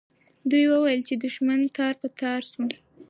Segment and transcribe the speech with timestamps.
[0.49, 2.63] دوی وویل چې دښمن تار په تار سو.